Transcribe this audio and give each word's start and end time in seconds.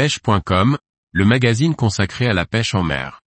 pêche.com, 0.00 0.78
le 1.12 1.24
magazine 1.26 1.74
consacré 1.74 2.26
à 2.26 2.32
la 2.32 2.46
pêche 2.46 2.74
en 2.74 2.82
mer. 2.82 3.20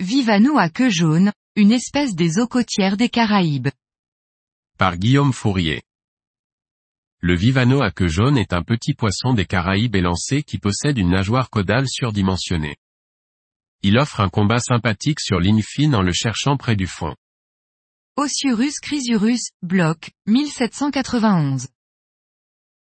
Vivano 0.00 0.56
à 0.56 0.70
queue 0.70 0.88
jaune, 0.88 1.30
une 1.56 1.72
espèce 1.72 2.14
des 2.14 2.38
eaux 2.38 2.46
côtières 2.46 2.96
des 2.96 3.10
Caraïbes. 3.10 3.68
Par 4.78 4.96
Guillaume 4.96 5.34
Fourier. 5.34 5.82
Le 7.20 7.36
vivano 7.36 7.82
à 7.82 7.90
queue 7.90 8.08
jaune 8.08 8.38
est 8.38 8.54
un 8.54 8.62
petit 8.62 8.94
poisson 8.94 9.34
des 9.34 9.44
Caraïbes 9.44 9.96
élancé 9.96 10.42
qui 10.42 10.56
possède 10.56 10.96
une 10.96 11.10
nageoire 11.10 11.50
caudale 11.50 11.86
surdimensionnée. 11.86 12.76
Il 13.84 13.98
offre 13.98 14.20
un 14.20 14.28
combat 14.28 14.60
sympathique 14.60 15.20
sur 15.20 15.40
ligne 15.40 15.62
fine 15.62 15.96
en 15.96 16.02
le 16.02 16.12
cherchant 16.12 16.56
près 16.56 16.76
du 16.76 16.86
fond. 16.86 17.16
Osurus 18.16 18.78
chrysurus, 18.80 19.50
bloc, 19.62 20.12
1791. 20.26 21.66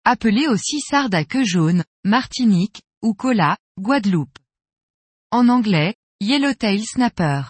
Appelé 0.04 0.48
aussi 0.48 0.80
sarde 0.80 1.14
à 1.14 1.24
queue 1.24 1.44
jaune, 1.44 1.84
Martinique, 2.04 2.82
ou 3.02 3.14
cola, 3.14 3.58
Guadeloupe. 3.78 4.38
En 5.30 5.48
anglais, 5.48 5.94
Yellowtail 6.20 6.84
Snapper. 6.84 7.42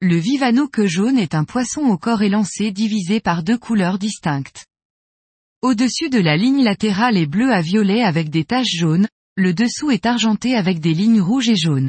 Le 0.00 0.16
vivano 0.16 0.68
queue 0.68 0.86
jaune 0.86 1.18
est 1.18 1.34
un 1.34 1.44
poisson 1.44 1.80
au 1.82 1.98
corps 1.98 2.22
élancé 2.22 2.70
divisé 2.70 3.18
par 3.18 3.42
deux 3.42 3.58
couleurs 3.58 3.98
distinctes. 3.98 4.66
Au-dessus 5.62 6.10
de 6.10 6.18
la 6.20 6.36
ligne 6.36 6.62
latérale 6.62 7.16
est 7.16 7.26
bleu 7.26 7.52
à 7.52 7.62
violet 7.62 8.02
avec 8.02 8.30
des 8.30 8.44
taches 8.44 8.76
jaunes, 8.76 9.08
le 9.36 9.54
dessous 9.54 9.90
est 9.90 10.06
argenté 10.06 10.54
avec 10.54 10.78
des 10.78 10.92
lignes 10.92 11.20
rouges 11.20 11.48
et 11.48 11.56
jaunes. 11.56 11.88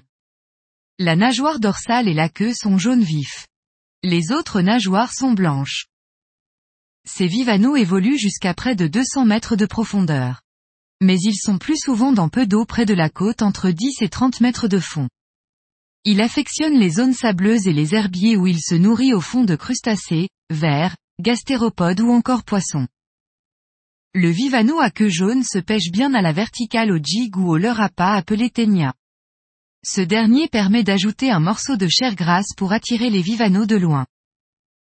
La 0.99 1.15
nageoire 1.15 1.59
dorsale 1.59 2.07
et 2.07 2.13
la 2.13 2.29
queue 2.29 2.53
sont 2.53 2.77
jaune 2.77 3.03
vif. 3.03 3.47
Les 4.03 4.31
autres 4.31 4.61
nageoires 4.61 5.11
sont 5.11 5.31
blanches. 5.31 5.87
Ces 7.07 7.25
vivanos 7.25 7.79
évoluent 7.79 8.19
jusqu'à 8.19 8.53
près 8.53 8.75
de 8.75 8.85
200 8.85 9.25
mètres 9.25 9.55
de 9.55 9.65
profondeur. 9.65 10.41
Mais 11.01 11.17
ils 11.19 11.35
sont 11.35 11.57
plus 11.57 11.77
souvent 11.77 12.13
dans 12.13 12.29
peu 12.29 12.45
d'eau 12.45 12.65
près 12.65 12.85
de 12.85 12.93
la 12.93 13.09
côte 13.09 13.41
entre 13.41 13.71
10 13.71 14.03
et 14.03 14.07
30 14.07 14.39
mètres 14.41 14.67
de 14.67 14.77
fond. 14.77 15.09
Il 16.05 16.21
affectionne 16.21 16.77
les 16.77 16.91
zones 16.91 17.15
sableuses 17.15 17.65
et 17.65 17.73
les 17.73 17.95
herbiers 17.95 18.37
où 18.37 18.45
il 18.45 18.61
se 18.61 18.75
nourrit 18.75 19.15
au 19.15 19.21
fond 19.21 19.45
de 19.45 19.55
crustacés, 19.55 20.29
vers, 20.51 20.95
gastéropodes 21.19 22.01
ou 22.01 22.11
encore 22.11 22.43
poissons. 22.43 22.87
Le 24.13 24.29
vivano 24.29 24.79
à 24.79 24.91
queue 24.91 25.09
jaune 25.09 25.43
se 25.43 25.57
pêche 25.57 25.89
bien 25.91 26.13
à 26.13 26.21
la 26.21 26.33
verticale 26.33 26.91
au 26.91 26.99
jig 27.03 27.35
ou 27.35 27.49
au 27.49 27.57
leurre 27.57 27.81
à 27.81 27.89
pas 27.89 28.13
appelé 28.13 28.51
ténia. 28.51 28.93
Ce 29.85 29.99
dernier 29.99 30.47
permet 30.47 30.83
d'ajouter 30.83 31.29
un 31.29 31.41
morceau 31.41 31.75
de 31.75 31.89
chair 31.89 32.15
grasse 32.15 32.53
pour 32.55 32.71
attirer 32.71 33.09
les 33.09 33.21
vivanos 33.21 33.67
de 33.67 33.75
loin. 33.75 34.05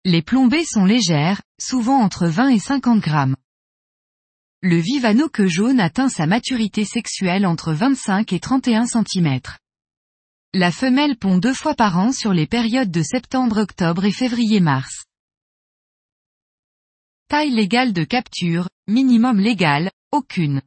Les 0.05 0.21
plombées 0.21 0.63
sont 0.63 0.85
légères, 0.85 1.41
souvent 1.59 1.99
entre 1.99 2.27
20 2.27 2.49
et 2.49 2.59
50 2.59 3.01
grammes. 3.01 3.35
Le 4.61 4.77
vivano 4.77 5.27
queue 5.27 5.47
jaune 5.47 5.81
atteint 5.81 6.07
sa 6.07 6.25
maturité 6.25 6.85
sexuelle 6.85 7.45
entre 7.45 7.73
25 7.73 8.31
et 8.31 8.39
31 8.39 8.85
cm. 8.85 9.41
La 10.53 10.71
femelle 10.71 11.17
pond 11.17 11.37
deux 11.37 11.53
fois 11.53 11.75
par 11.75 11.99
an 11.99 12.13
sur 12.13 12.31
les 12.31 12.47
périodes 12.47 12.89
de 12.89 13.03
septembre-octobre 13.03 14.05
et 14.05 14.13
février-mars. 14.13 15.05
Taille 17.27 17.51
légale 17.51 17.91
de 17.91 18.05
capture, 18.05 18.69
minimum 18.87 19.37
légal, 19.37 19.91
aucune. 20.13 20.61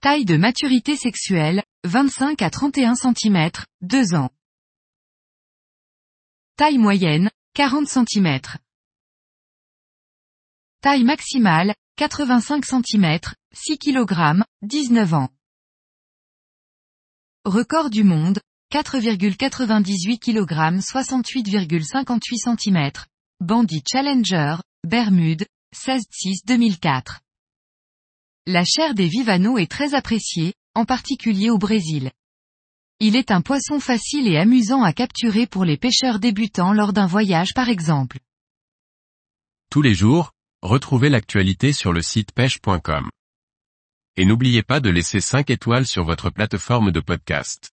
Taille 0.00 0.26
de 0.26 0.36
maturité 0.36 0.96
sexuelle, 0.96 1.64
25 1.84 2.40
à 2.40 2.48
31 2.48 2.94
cm, 2.94 3.50
2 3.82 4.14
ans. 4.14 4.30
Taille 6.56 6.78
moyenne, 6.78 7.30
40 7.52 7.86
cm. 7.86 8.40
Taille 10.80 11.04
maximale, 11.04 11.74
85 11.96 12.64
cm, 12.64 13.18
6 13.52 13.78
kg, 13.78 14.44
19 14.62 15.12
ans. 15.12 15.28
Record 17.44 17.90
du 17.90 18.02
monde, 18.02 18.40
4,98 18.72 20.18
kg 20.18 20.78
68,58 20.80 22.58
cm. 22.58 22.92
Bandit 23.40 23.82
Challenger, 23.86 24.56
Bermude, 24.86 25.46
16-6-2004. 25.76 27.20
La 28.46 28.64
chair 28.64 28.94
des 28.94 29.08
vivanos 29.08 29.60
est 29.60 29.70
très 29.70 29.92
appréciée, 29.94 30.54
en 30.74 30.84
particulier 30.84 31.50
au 31.50 31.58
Brésil. 31.58 32.10
Il 33.00 33.16
est 33.16 33.30
un 33.30 33.40
poisson 33.40 33.80
facile 33.80 34.28
et 34.28 34.38
amusant 34.38 34.82
à 34.82 34.92
capturer 34.92 35.46
pour 35.46 35.64
les 35.64 35.76
pêcheurs 35.76 36.18
débutants 36.18 36.72
lors 36.72 36.92
d'un 36.92 37.06
voyage 37.06 37.52
par 37.54 37.68
exemple. 37.68 38.18
Tous 39.70 39.82
les 39.82 39.94
jours, 39.94 40.32
retrouvez 40.62 41.08
l'actualité 41.08 41.72
sur 41.72 41.92
le 41.92 42.02
site 42.02 42.32
pêche.com. 42.32 43.10
Et 44.16 44.24
n'oubliez 44.24 44.62
pas 44.62 44.78
de 44.78 44.90
laisser 44.90 45.20
5 45.20 45.50
étoiles 45.50 45.86
sur 45.86 46.04
votre 46.04 46.30
plateforme 46.30 46.92
de 46.92 47.00
podcast. 47.00 47.73